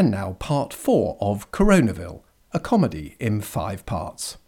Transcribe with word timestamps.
And 0.00 0.12
now 0.12 0.32
part 0.38 0.72
four 0.72 1.18
of 1.20 1.52
Coronaville, 1.52 2.22
a 2.52 2.58
comedy 2.58 3.16
in 3.20 3.42
five 3.42 3.84
parts. 3.84 4.38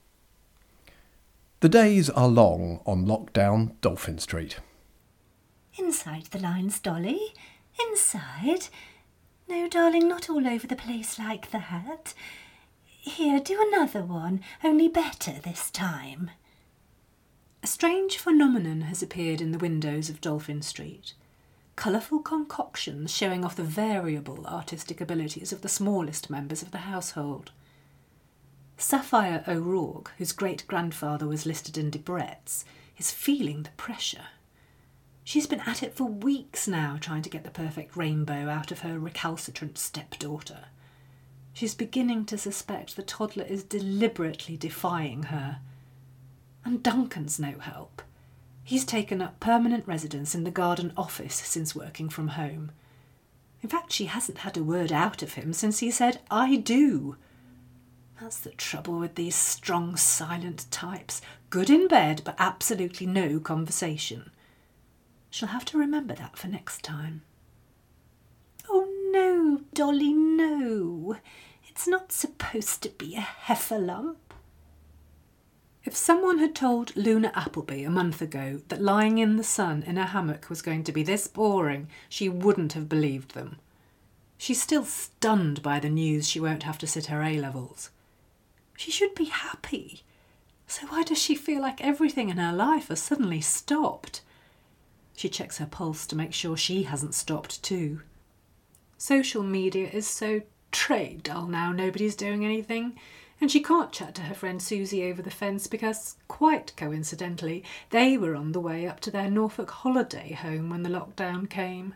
The 1.60 1.68
days 1.68 2.08
are 2.08 2.26
long 2.26 2.80
on 2.86 3.04
lockdown 3.04 3.78
Dolphin 3.82 4.16
Street. 4.16 4.60
Inside 5.78 6.28
the 6.30 6.38
lines, 6.38 6.80
Dolly. 6.80 7.34
Inside. 7.86 8.68
No, 9.46 9.68
darling, 9.68 10.08
not 10.08 10.30
all 10.30 10.48
over 10.48 10.66
the 10.66 10.74
place 10.74 11.18
like 11.18 11.50
that. 11.50 12.14
Here, 12.86 13.38
do 13.38 13.58
another 13.60 14.04
one, 14.04 14.40
only 14.64 14.88
better 14.88 15.32
this 15.32 15.70
time. 15.70 16.30
A 17.62 17.66
strange 17.66 18.16
phenomenon 18.16 18.80
has 18.88 19.02
appeared 19.02 19.42
in 19.42 19.52
the 19.52 19.58
windows 19.58 20.08
of 20.08 20.22
Dolphin 20.22 20.62
Street. 20.62 21.12
Colourful 21.74 22.20
concoctions 22.20 23.10
showing 23.10 23.44
off 23.44 23.56
the 23.56 23.62
variable 23.62 24.46
artistic 24.46 25.00
abilities 25.00 25.52
of 25.52 25.62
the 25.62 25.68
smallest 25.68 26.28
members 26.28 26.62
of 26.62 26.70
the 26.70 26.78
household. 26.78 27.50
Sapphire 28.76 29.44
O'Rourke, 29.48 30.12
whose 30.18 30.32
great 30.32 30.66
grandfather 30.66 31.26
was 31.26 31.46
listed 31.46 31.78
in 31.78 31.90
Debrett's, 31.90 32.64
is 32.98 33.10
feeling 33.10 33.62
the 33.62 33.70
pressure. 33.70 34.26
She's 35.24 35.46
been 35.46 35.60
at 35.60 35.82
it 35.82 35.94
for 35.94 36.04
weeks 36.04 36.66
now, 36.66 36.98
trying 37.00 37.22
to 37.22 37.30
get 37.30 37.44
the 37.44 37.50
perfect 37.50 37.96
rainbow 37.96 38.48
out 38.48 38.72
of 38.72 38.80
her 38.80 38.98
recalcitrant 38.98 39.78
stepdaughter. 39.78 40.64
She's 41.52 41.74
beginning 41.74 42.24
to 42.26 42.38
suspect 42.38 42.96
the 42.96 43.02
toddler 43.02 43.44
is 43.44 43.62
deliberately 43.62 44.56
defying 44.56 45.24
her. 45.24 45.58
And 46.64 46.82
Duncan's 46.82 47.38
no 47.38 47.58
help. 47.58 48.02
He's 48.64 48.84
taken 48.84 49.20
up 49.20 49.40
permanent 49.40 49.86
residence 49.86 50.34
in 50.34 50.44
the 50.44 50.50
garden 50.50 50.92
office 50.96 51.34
since 51.34 51.74
working 51.74 52.08
from 52.08 52.28
home. 52.28 52.72
In 53.62 53.68
fact, 53.68 53.92
she 53.92 54.06
hasn't 54.06 54.38
had 54.38 54.56
a 54.56 54.64
word 54.64 54.92
out 54.92 55.22
of 55.22 55.34
him 55.34 55.52
since 55.52 55.78
he 55.78 55.90
said, 55.90 56.20
I 56.30 56.56
do. 56.56 57.16
That's 58.20 58.38
the 58.38 58.50
trouble 58.50 58.98
with 58.98 59.16
these 59.16 59.34
strong, 59.34 59.96
silent 59.96 60.70
types. 60.70 61.20
Good 61.50 61.70
in 61.70 61.88
bed, 61.88 62.22
but 62.24 62.36
absolutely 62.38 63.06
no 63.06 63.40
conversation. 63.40 64.30
She'll 65.30 65.48
have 65.48 65.64
to 65.66 65.78
remember 65.78 66.14
that 66.14 66.36
for 66.36 66.46
next 66.48 66.82
time. 66.82 67.22
Oh, 68.68 68.88
no, 69.12 69.62
Dolly, 69.74 70.12
no. 70.12 71.16
It's 71.68 71.88
not 71.88 72.12
supposed 72.12 72.82
to 72.82 72.90
be 72.90 73.16
a 73.16 73.26
heffalump. 73.46 74.16
If 75.84 75.96
someone 75.96 76.38
had 76.38 76.54
told 76.54 76.94
Luna 76.94 77.32
Appleby 77.34 77.82
a 77.82 77.90
month 77.90 78.22
ago 78.22 78.60
that 78.68 78.80
lying 78.80 79.18
in 79.18 79.36
the 79.36 79.42
sun 79.42 79.82
in 79.82 79.98
a 79.98 80.06
hammock 80.06 80.48
was 80.48 80.62
going 80.62 80.84
to 80.84 80.92
be 80.92 81.02
this 81.02 81.26
boring, 81.26 81.88
she 82.08 82.28
wouldn't 82.28 82.74
have 82.74 82.88
believed 82.88 83.32
them. 83.34 83.58
She's 84.38 84.62
still 84.62 84.84
stunned 84.84 85.60
by 85.60 85.80
the 85.80 85.90
news 85.90 86.28
she 86.28 86.38
won't 86.38 86.62
have 86.62 86.78
to 86.78 86.86
sit 86.86 87.06
her 87.06 87.22
A 87.22 87.36
levels. 87.38 87.90
She 88.76 88.92
should 88.92 89.14
be 89.16 89.24
happy. 89.24 90.02
So 90.68 90.86
why 90.86 91.02
does 91.02 91.18
she 91.20 91.34
feel 91.34 91.60
like 91.60 91.84
everything 91.84 92.28
in 92.28 92.36
her 92.36 92.52
life 92.52 92.88
has 92.88 93.02
suddenly 93.02 93.40
stopped? 93.40 94.22
She 95.16 95.28
checks 95.28 95.58
her 95.58 95.66
pulse 95.66 96.06
to 96.06 96.16
make 96.16 96.32
sure 96.32 96.56
she 96.56 96.84
hasn't 96.84 97.14
stopped 97.14 97.62
too. 97.62 98.02
Social 98.98 99.42
media 99.42 99.88
is 99.88 100.06
so 100.06 100.42
tray 100.70 101.18
dull 101.22 101.46
now, 101.46 101.72
nobody's 101.72 102.16
doing 102.16 102.44
anything 102.44 102.98
and 103.42 103.50
she 103.50 103.60
can't 103.60 103.90
chat 103.90 104.14
to 104.14 104.22
her 104.22 104.34
friend 104.34 104.62
Susie 104.62 105.02
over 105.10 105.20
the 105.20 105.28
fence 105.28 105.66
because, 105.66 106.14
quite 106.28 106.72
coincidentally, 106.76 107.64
they 107.90 108.16
were 108.16 108.36
on 108.36 108.52
the 108.52 108.60
way 108.60 108.86
up 108.86 109.00
to 109.00 109.10
their 109.10 109.28
Norfolk 109.28 109.68
holiday 109.68 110.32
home 110.32 110.70
when 110.70 110.84
the 110.84 110.88
lockdown 110.88 111.50
came. 111.50 111.94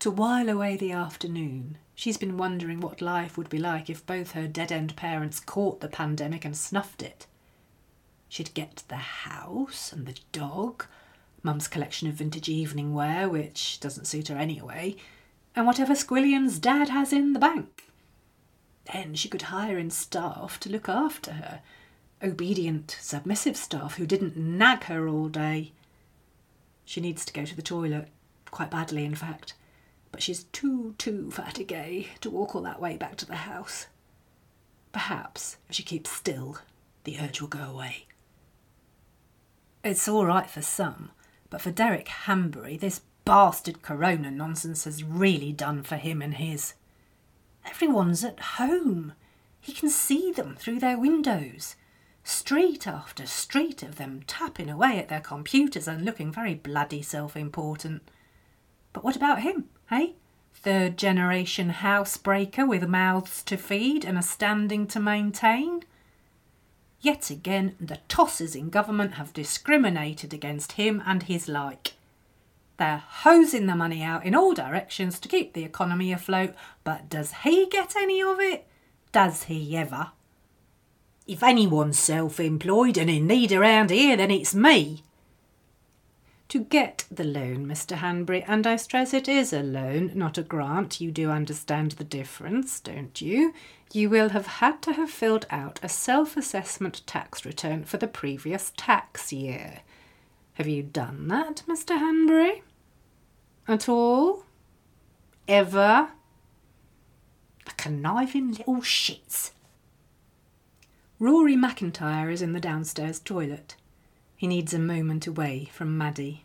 To 0.00 0.10
while 0.10 0.50
away 0.50 0.76
the 0.76 0.92
afternoon, 0.92 1.78
she's 1.94 2.18
been 2.18 2.36
wondering 2.36 2.80
what 2.80 3.00
life 3.00 3.38
would 3.38 3.48
be 3.48 3.58
like 3.58 3.88
if 3.88 4.04
both 4.04 4.32
her 4.32 4.46
dead 4.46 4.70
end 4.70 4.94
parents 4.94 5.40
caught 5.40 5.80
the 5.80 5.88
pandemic 5.88 6.44
and 6.44 6.54
snuffed 6.54 7.00
it. 7.00 7.26
She'd 8.28 8.52
get 8.52 8.82
the 8.88 8.96
house 8.96 9.90
and 9.90 10.04
the 10.04 10.18
dog, 10.32 10.84
Mum's 11.42 11.66
collection 11.66 12.08
of 12.08 12.14
vintage 12.14 12.50
evening 12.50 12.92
wear, 12.92 13.26
which 13.26 13.80
doesn't 13.80 14.06
suit 14.06 14.28
her 14.28 14.36
anyway, 14.36 14.96
and 15.56 15.66
whatever 15.66 15.94
squillions 15.94 16.60
Dad 16.60 16.90
has 16.90 17.10
in 17.10 17.32
the 17.32 17.38
bank. 17.38 17.89
Then 18.92 19.14
she 19.14 19.28
could 19.28 19.42
hire 19.42 19.78
in 19.78 19.90
staff 19.90 20.58
to 20.60 20.70
look 20.70 20.88
after 20.88 21.32
her, 21.32 21.60
obedient, 22.22 22.96
submissive 23.00 23.56
staff 23.56 23.96
who 23.96 24.06
didn't 24.06 24.36
nag 24.36 24.84
her 24.84 25.08
all 25.08 25.28
day. 25.28 25.72
She 26.84 27.00
needs 27.00 27.24
to 27.24 27.32
go 27.32 27.44
to 27.44 27.54
the 27.54 27.62
toilet, 27.62 28.08
quite 28.50 28.70
badly, 28.70 29.04
in 29.04 29.14
fact, 29.14 29.54
but 30.10 30.22
she's 30.22 30.44
too, 30.44 30.94
too 30.98 31.30
fatiguée 31.32 32.08
to 32.20 32.30
walk 32.30 32.54
all 32.54 32.62
that 32.62 32.80
way 32.80 32.96
back 32.96 33.16
to 33.16 33.26
the 33.26 33.36
house. 33.36 33.86
Perhaps, 34.92 35.56
if 35.68 35.76
she 35.76 35.82
keeps 35.82 36.10
still, 36.10 36.58
the 37.04 37.18
urge 37.20 37.40
will 37.40 37.48
go 37.48 37.62
away. 37.62 38.06
It's 39.84 40.08
all 40.08 40.26
right 40.26 40.50
for 40.50 40.62
some, 40.62 41.10
but 41.48 41.60
for 41.60 41.70
Derek 41.70 42.08
Hanbury, 42.08 42.76
this 42.76 43.02
bastard 43.24 43.82
corona 43.82 44.30
nonsense 44.30 44.84
has 44.84 45.04
really 45.04 45.52
done 45.52 45.82
for 45.84 45.96
him 45.96 46.20
and 46.20 46.34
his. 46.34 46.74
Everyone's 47.66 48.24
at 48.24 48.40
home. 48.40 49.12
He 49.60 49.72
can 49.72 49.90
see 49.90 50.32
them 50.32 50.56
through 50.56 50.80
their 50.80 50.98
windows. 50.98 51.76
Street 52.24 52.86
after 52.86 53.26
street 53.26 53.82
of 53.82 53.96
them 53.96 54.22
tapping 54.26 54.70
away 54.70 54.98
at 54.98 55.08
their 55.08 55.20
computers 55.20 55.88
and 55.88 56.04
looking 56.04 56.32
very 56.32 56.54
bloody 56.54 57.02
self 57.02 57.36
important. 57.36 58.02
But 58.92 59.04
what 59.04 59.16
about 59.16 59.40
him, 59.40 59.68
eh? 59.90 60.08
Third 60.54 60.98
generation 60.98 61.70
housebreaker 61.70 62.68
with 62.68 62.88
mouths 62.88 63.42
to 63.44 63.56
feed 63.56 64.04
and 64.04 64.18
a 64.18 64.22
standing 64.22 64.86
to 64.88 65.00
maintain? 65.00 65.84
Yet 67.00 67.30
again, 67.30 67.76
the 67.80 67.98
tossers 68.08 68.54
in 68.54 68.68
government 68.68 69.14
have 69.14 69.32
discriminated 69.32 70.34
against 70.34 70.72
him 70.72 71.02
and 71.06 71.22
his 71.22 71.48
like. 71.48 71.94
They're 72.80 73.04
hosing 73.06 73.66
the 73.66 73.76
money 73.76 74.02
out 74.02 74.24
in 74.24 74.34
all 74.34 74.54
directions 74.54 75.20
to 75.20 75.28
keep 75.28 75.52
the 75.52 75.64
economy 75.64 76.14
afloat, 76.14 76.54
but 76.82 77.10
does 77.10 77.34
he 77.44 77.66
get 77.66 77.94
any 77.94 78.22
of 78.22 78.40
it? 78.40 78.66
Does 79.12 79.42
he 79.42 79.76
ever? 79.76 80.12
If 81.26 81.42
anyone's 81.42 81.98
self 81.98 82.40
employed 82.40 82.96
and 82.96 83.10
in 83.10 83.26
need 83.26 83.52
around 83.52 83.90
here, 83.90 84.16
then 84.16 84.30
it's 84.30 84.54
me. 84.54 85.04
To 86.48 86.60
get 86.60 87.04
the 87.10 87.22
loan, 87.22 87.66
Mr. 87.66 87.98
Hanbury, 87.98 88.46
and 88.48 88.66
I 88.66 88.76
stress 88.76 89.12
it 89.12 89.28
is 89.28 89.52
a 89.52 89.62
loan, 89.62 90.12
not 90.14 90.38
a 90.38 90.42
grant, 90.42 91.02
you 91.02 91.10
do 91.10 91.30
understand 91.30 91.92
the 91.92 92.04
difference, 92.04 92.80
don't 92.80 93.20
you? 93.20 93.52
You 93.92 94.08
will 94.08 94.30
have 94.30 94.46
had 94.46 94.80
to 94.84 94.94
have 94.94 95.10
filled 95.10 95.44
out 95.50 95.80
a 95.82 95.88
self 95.90 96.34
assessment 96.34 97.02
tax 97.06 97.44
return 97.44 97.84
for 97.84 97.98
the 97.98 98.08
previous 98.08 98.72
tax 98.78 99.34
year. 99.34 99.80
Have 100.54 100.66
you 100.66 100.82
done 100.82 101.28
that, 101.28 101.62
Mr. 101.68 101.98
Hanbury? 101.98 102.62
At 103.70 103.88
all? 103.88 104.44
Ever? 105.46 106.10
A 107.66 107.70
conniving 107.76 108.52
little 108.52 108.76
shits. 108.76 109.50
Rory 111.18 111.54
McIntyre 111.54 112.32
is 112.32 112.42
in 112.42 112.52
the 112.52 112.60
downstairs 112.60 113.18
toilet. 113.18 113.76
He 114.36 114.46
needs 114.46 114.72
a 114.72 114.78
moment 114.78 115.26
away 115.26 115.68
from 115.72 115.98
Maddie. 115.98 116.44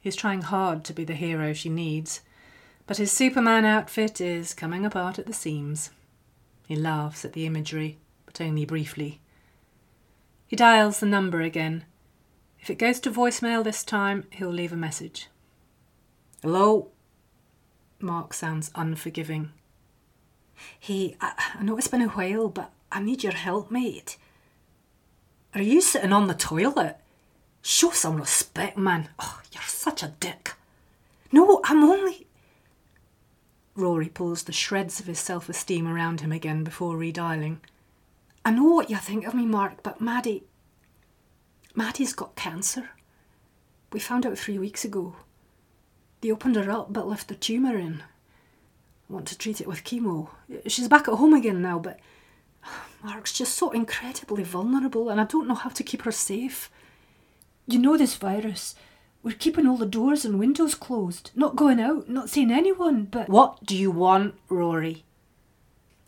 He's 0.00 0.16
trying 0.16 0.42
hard 0.42 0.84
to 0.84 0.92
be 0.92 1.04
the 1.04 1.14
hero 1.14 1.52
she 1.52 1.68
needs, 1.68 2.20
but 2.86 2.96
his 2.96 3.12
Superman 3.12 3.64
outfit 3.64 4.20
is 4.20 4.54
coming 4.54 4.84
apart 4.84 5.18
at 5.18 5.26
the 5.26 5.32
seams. 5.32 5.90
He 6.66 6.74
laughs 6.74 7.24
at 7.24 7.34
the 7.34 7.46
imagery, 7.46 7.98
but 8.26 8.40
only 8.40 8.64
briefly. 8.64 9.20
He 10.48 10.56
dials 10.56 10.98
the 10.98 11.06
number 11.06 11.40
again. 11.40 11.84
If 12.58 12.68
it 12.70 12.78
goes 12.78 12.98
to 13.00 13.10
voicemail 13.10 13.62
this 13.62 13.84
time, 13.84 14.24
he'll 14.30 14.50
leave 14.50 14.72
a 14.72 14.76
message. 14.76 15.28
Hello? 16.42 16.88
Mark 18.00 18.32
sounds 18.32 18.70
unforgiving. 18.74 19.50
Hey, 20.78 21.16
I, 21.20 21.32
I 21.58 21.62
know 21.62 21.76
it's 21.76 21.88
been 21.88 22.00
a 22.00 22.08
while, 22.08 22.48
but 22.48 22.70
I 22.90 23.00
need 23.00 23.22
your 23.22 23.34
help, 23.34 23.70
mate. 23.70 24.16
Are 25.54 25.60
you 25.60 25.82
sitting 25.82 26.12
on 26.12 26.28
the 26.28 26.34
toilet? 26.34 26.96
Show 27.60 27.90
some 27.90 28.16
respect, 28.16 28.78
man. 28.78 29.10
Oh, 29.18 29.42
you're 29.52 29.62
such 29.64 30.02
a 30.02 30.14
dick. 30.18 30.54
No, 31.30 31.60
I'm 31.64 31.84
only. 31.84 32.26
Rory 33.76 34.08
pulls 34.08 34.44
the 34.44 34.52
shreds 34.52 34.98
of 34.98 35.06
his 35.06 35.18
self 35.18 35.48
esteem 35.50 35.86
around 35.86 36.22
him 36.22 36.32
again 36.32 36.64
before 36.64 36.96
redialing. 36.96 37.58
I 38.46 38.50
know 38.52 38.64
what 38.64 38.88
you 38.88 38.96
think 38.96 39.26
of 39.26 39.34
me, 39.34 39.44
Mark, 39.44 39.82
but 39.82 40.00
Maddie. 40.00 40.44
Maddie's 41.74 42.14
got 42.14 42.34
cancer. 42.34 42.90
We 43.92 44.00
found 44.00 44.24
out 44.24 44.38
three 44.38 44.58
weeks 44.58 44.86
ago. 44.86 45.16
They 46.20 46.30
opened 46.30 46.56
her 46.56 46.70
up 46.70 46.92
but 46.92 47.08
left 47.08 47.28
the 47.28 47.34
tumour 47.34 47.76
in. 47.78 48.02
I 49.08 49.12
want 49.12 49.26
to 49.28 49.38
treat 49.38 49.60
it 49.60 49.66
with 49.66 49.84
chemo. 49.84 50.28
She's 50.66 50.88
back 50.88 51.08
at 51.08 51.14
home 51.14 51.34
again 51.34 51.62
now, 51.62 51.78
but 51.78 51.98
Mark's 53.02 53.32
just 53.32 53.54
so 53.54 53.70
incredibly 53.70 54.44
vulnerable 54.44 55.08
and 55.08 55.20
I 55.20 55.24
don't 55.24 55.48
know 55.48 55.54
how 55.54 55.70
to 55.70 55.82
keep 55.82 56.02
her 56.02 56.12
safe. 56.12 56.70
You 57.66 57.78
know 57.78 57.96
this 57.96 58.16
virus. 58.16 58.74
We're 59.22 59.36
keeping 59.36 59.66
all 59.66 59.76
the 59.76 59.86
doors 59.86 60.24
and 60.24 60.38
windows 60.38 60.74
closed, 60.74 61.30
not 61.34 61.56
going 61.56 61.78
out, 61.78 62.08
not 62.08 62.30
seeing 62.30 62.50
anyone, 62.50 63.04
but. 63.04 63.28
What 63.28 63.64
do 63.64 63.76
you 63.76 63.90
want, 63.90 64.34
Rory? 64.48 65.04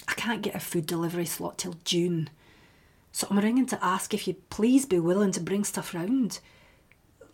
I 0.08 0.14
can't 0.14 0.42
get 0.42 0.54
a 0.54 0.60
food 0.60 0.86
delivery 0.86 1.26
slot 1.26 1.58
till 1.58 1.76
June. 1.84 2.30
So 3.12 3.26
I'm 3.30 3.38
ringing 3.38 3.66
to 3.66 3.84
ask 3.84 4.14
if 4.14 4.26
you'd 4.26 4.48
please 4.48 4.86
be 4.86 4.98
willing 4.98 5.32
to 5.32 5.40
bring 5.40 5.64
stuff 5.64 5.92
round. 5.94 6.40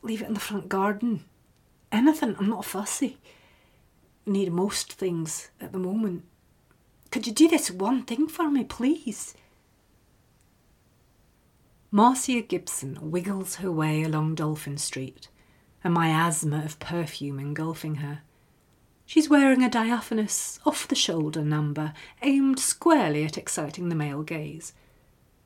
Leave 0.02 0.22
it 0.22 0.28
in 0.28 0.34
the 0.34 0.40
front 0.40 0.68
garden. 0.68 1.24
Anything, 1.90 2.36
I'm 2.38 2.48
not 2.48 2.64
fussy. 2.64 3.18
Need 4.26 4.52
most 4.52 4.92
things 4.92 5.50
at 5.60 5.72
the 5.72 5.78
moment. 5.78 6.24
Could 7.10 7.26
you 7.26 7.32
do 7.32 7.48
this 7.48 7.70
one 7.70 8.02
thing 8.04 8.28
for 8.28 8.50
me, 8.50 8.64
please? 8.64 9.34
Marcia 11.90 12.42
Gibson 12.42 12.98
wiggles 13.10 13.56
her 13.56 13.72
way 13.72 14.02
along 14.02 14.34
Dolphin 14.34 14.76
Street, 14.76 15.28
a 15.82 15.88
miasma 15.88 16.62
of 16.62 16.78
perfume 16.78 17.38
engulfing 17.38 17.96
her. 17.96 18.20
She's 19.06 19.30
wearing 19.30 19.62
a 19.62 19.70
diaphanous, 19.70 20.60
off 20.66 20.86
the 20.86 20.94
shoulder 20.94 21.42
number 21.42 21.94
aimed 22.20 22.58
squarely 22.58 23.24
at 23.24 23.38
exciting 23.38 23.88
the 23.88 23.94
male 23.94 24.22
gaze. 24.22 24.74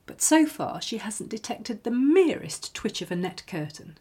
But 0.04 0.20
so 0.20 0.46
far 0.46 0.82
she 0.82 0.98
hasn't 0.98 1.30
detected 1.30 1.84
the 1.84 1.92
merest 1.92 2.74
twitch 2.74 3.00
of 3.02 3.12
a 3.12 3.16
net 3.16 3.44
curtain. 3.46 3.98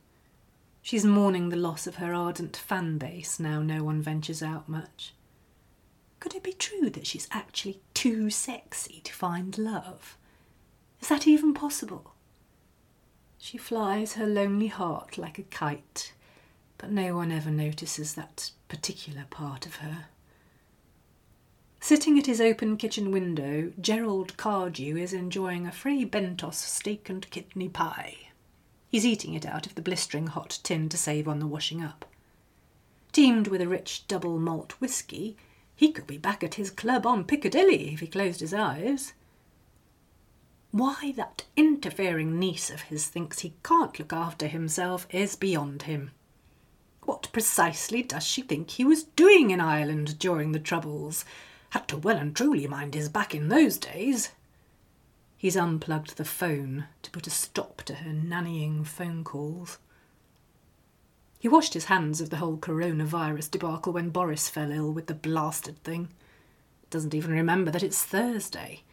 She's 0.81 1.05
mourning 1.05 1.49
the 1.49 1.55
loss 1.55 1.85
of 1.85 1.95
her 1.95 2.13
ardent 2.13 2.57
fan 2.57 2.97
base 2.97 3.39
now 3.39 3.61
no 3.61 3.83
one 3.83 4.01
ventures 4.01 4.41
out 4.41 4.67
much. 4.67 5.13
Could 6.19 6.35
it 6.35 6.43
be 6.43 6.53
true 6.53 6.89
that 6.89 7.07
she's 7.07 7.27
actually 7.31 7.81
too 7.93 8.29
sexy 8.29 9.01
to 9.03 9.13
find 9.13 9.57
love? 9.57 10.17
Is 10.99 11.09
that 11.09 11.27
even 11.27 11.53
possible? 11.53 12.13
She 13.37 13.57
flies 13.57 14.13
her 14.13 14.27
lonely 14.27 14.67
heart 14.67 15.17
like 15.17 15.39
a 15.39 15.43
kite, 15.43 16.13
but 16.77 16.91
no 16.91 17.15
one 17.15 17.31
ever 17.31 17.49
notices 17.49 18.13
that 18.13 18.51
particular 18.67 19.25
part 19.29 19.65
of 19.65 19.77
her. 19.77 20.05
Sitting 21.79 22.19
at 22.19 22.27
his 22.27 22.39
open 22.39 22.77
kitchen 22.77 23.09
window, 23.09 23.71
Gerald 23.81 24.37
Cardew 24.37 24.95
is 24.97 25.13
enjoying 25.13 25.65
a 25.65 25.71
Fray 25.71 26.05
Bentos 26.05 26.53
steak 26.53 27.09
and 27.09 27.27
kidney 27.31 27.69
pie. 27.69 28.30
He's 28.91 29.05
eating 29.05 29.35
it 29.35 29.45
out 29.45 29.65
of 29.65 29.75
the 29.75 29.81
blistering 29.81 30.27
hot 30.27 30.59
tin 30.63 30.89
to 30.89 30.97
save 30.97 31.25
on 31.25 31.39
the 31.39 31.47
washing 31.47 31.81
up. 31.81 32.03
Teamed 33.13 33.47
with 33.47 33.61
a 33.61 33.67
rich 33.67 34.05
double 34.09 34.37
malt 34.37 34.73
whisky, 34.81 35.37
he 35.73 35.93
could 35.93 36.05
be 36.05 36.17
back 36.17 36.43
at 36.43 36.55
his 36.55 36.69
club 36.69 37.05
on 37.05 37.23
Piccadilly 37.23 37.93
if 37.93 38.01
he 38.01 38.07
closed 38.07 38.41
his 38.41 38.53
eyes. 38.53 39.13
Why 40.71 41.13
that 41.15 41.45
interfering 41.55 42.37
niece 42.37 42.69
of 42.69 42.81
his 42.81 43.07
thinks 43.07 43.39
he 43.39 43.53
can't 43.63 43.97
look 43.97 44.11
after 44.11 44.47
himself 44.47 45.07
is 45.09 45.37
beyond 45.37 45.83
him. 45.83 46.11
What 47.03 47.31
precisely 47.31 48.03
does 48.03 48.25
she 48.25 48.41
think 48.41 48.71
he 48.71 48.83
was 48.83 49.03
doing 49.03 49.51
in 49.51 49.61
Ireland 49.61 50.19
during 50.19 50.51
the 50.51 50.59
Troubles? 50.59 51.23
Had 51.69 51.87
to 51.87 51.97
well 51.97 52.17
and 52.17 52.35
truly 52.35 52.67
mind 52.67 52.93
his 52.93 53.07
back 53.07 53.33
in 53.33 53.47
those 53.47 53.77
days. 53.77 54.31
He's 55.41 55.57
unplugged 55.57 56.17
the 56.17 56.23
phone 56.23 56.85
to 57.01 57.09
put 57.09 57.25
a 57.25 57.31
stop 57.31 57.81
to 57.85 57.95
her 57.95 58.11
nannying 58.11 58.85
phone 58.85 59.23
calls. 59.23 59.79
He 61.39 61.47
washed 61.47 61.73
his 61.73 61.85
hands 61.85 62.21
of 62.21 62.29
the 62.29 62.37
whole 62.37 62.57
coronavirus 62.57 63.49
debacle 63.49 63.91
when 63.91 64.11
Boris 64.11 64.49
fell 64.49 64.71
ill 64.71 64.91
with 64.91 65.07
the 65.07 65.15
blasted 65.15 65.83
thing. 65.83 66.09
Doesn't 66.91 67.15
even 67.15 67.31
remember 67.31 67.71
that 67.71 67.81
it's 67.81 68.03
Thursday. 68.03 68.83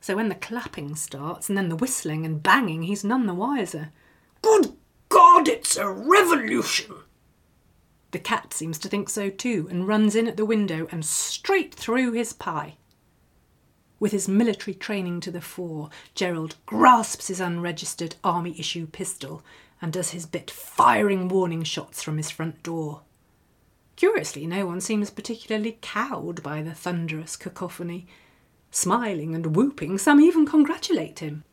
So 0.00 0.14
when 0.14 0.28
the 0.28 0.36
clapping 0.36 0.94
starts 0.94 1.48
and 1.48 1.58
then 1.58 1.68
the 1.68 1.74
whistling 1.74 2.24
and 2.24 2.40
banging, 2.40 2.84
he's 2.84 3.02
none 3.02 3.26
the 3.26 3.34
wiser. 3.34 3.90
Good 4.40 4.76
God, 5.08 5.48
it's 5.48 5.76
a 5.76 5.90
revolution! 5.90 6.94
The 8.12 8.20
cat 8.20 8.54
seems 8.54 8.78
to 8.78 8.88
think 8.88 9.08
so 9.08 9.30
too 9.30 9.66
and 9.68 9.88
runs 9.88 10.14
in 10.14 10.28
at 10.28 10.36
the 10.36 10.46
window 10.46 10.86
and 10.92 11.04
straight 11.04 11.74
through 11.74 12.12
his 12.12 12.32
pie. 12.32 12.76
With 14.02 14.10
his 14.10 14.26
military 14.26 14.74
training 14.74 15.20
to 15.20 15.30
the 15.30 15.40
fore, 15.40 15.88
Gerald 16.16 16.56
grasps 16.66 17.28
his 17.28 17.38
unregistered 17.38 18.16
army 18.24 18.58
issue 18.58 18.88
pistol 18.88 19.44
and 19.80 19.92
does 19.92 20.10
his 20.10 20.26
bit 20.26 20.50
firing 20.50 21.28
warning 21.28 21.62
shots 21.62 22.02
from 22.02 22.16
his 22.16 22.28
front 22.28 22.64
door. 22.64 23.02
Curiously, 23.94 24.44
no 24.44 24.66
one 24.66 24.80
seems 24.80 25.08
particularly 25.08 25.78
cowed 25.82 26.42
by 26.42 26.62
the 26.62 26.74
thunderous 26.74 27.36
cacophony, 27.36 28.08
Smiling 28.72 29.36
and 29.36 29.54
whooping, 29.54 29.98
some 29.98 30.20
even 30.20 30.46
congratulate 30.46 31.20
him. 31.20 31.44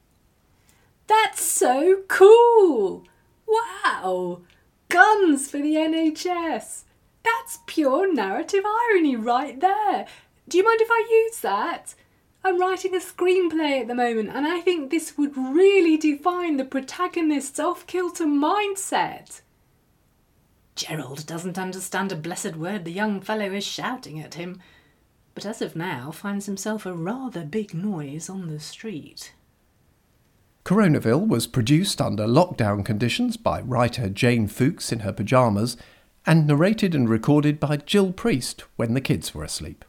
That's 1.05 1.43
so 1.43 2.01
cool! 2.07 3.03
Wow! 3.45 4.41
Guns 4.87 5.51
for 5.51 5.59
the 5.59 5.75
NHS! 5.75 6.85
That's 7.21 7.59
pure 7.67 8.11
narrative 8.11 8.63
irony 8.65 9.15
right 9.15 9.59
there. 9.61 10.07
Do 10.47 10.57
you 10.57 10.63
mind 10.63 10.81
if 10.81 10.89
I 10.89 11.07
use 11.11 11.41
that? 11.41 11.93
I'm 12.43 12.59
writing 12.59 12.95
a 12.95 12.99
screenplay 12.99 13.81
at 13.81 13.87
the 13.87 13.95
moment, 13.95 14.29
and 14.29 14.47
I 14.47 14.61
think 14.61 14.89
this 14.89 15.17
would 15.17 15.35
really 15.37 15.97
define 15.97 16.57
the 16.57 16.65
protagonist's 16.65 17.59
off 17.59 17.85
kilter 17.85 18.25
mindset. 18.25 19.41
Gerald 20.75 21.25
doesn't 21.25 21.59
understand 21.59 22.11
a 22.11 22.15
blessed 22.15 22.55
word 22.55 22.85
the 22.85 22.91
young 22.91 23.19
fellow 23.19 23.51
is 23.51 23.65
shouting 23.65 24.19
at 24.19 24.35
him 24.35 24.61
but 25.39 25.45
as 25.45 25.61
of 25.61 25.73
now 25.73 26.11
finds 26.11 26.47
himself 26.47 26.85
a 26.85 26.93
rather 26.93 27.45
big 27.45 27.73
noise 27.73 28.29
on 28.29 28.49
the 28.49 28.59
street. 28.59 29.33
Coronaville 30.65 31.25
was 31.25 31.47
produced 31.47 32.01
under 32.01 32.27
lockdown 32.27 32.83
conditions 32.83 33.37
by 33.37 33.61
writer 33.61 34.09
Jane 34.09 34.49
Fookes 34.49 34.91
in 34.91 34.99
her 34.99 35.13
pyjamas 35.13 35.77
and 36.25 36.45
narrated 36.45 36.93
and 36.93 37.07
recorded 37.07 37.57
by 37.57 37.77
Jill 37.77 38.11
Priest 38.11 38.65
when 38.75 38.93
the 38.95 38.99
kids 38.99 39.33
were 39.33 39.45
asleep. 39.45 39.85